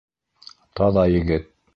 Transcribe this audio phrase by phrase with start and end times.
[0.79, 1.49] Таҙа егет.